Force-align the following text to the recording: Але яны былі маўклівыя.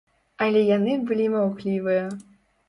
Але 0.45 0.63
яны 0.69 0.95
былі 1.11 1.27
маўклівыя. 1.35 2.09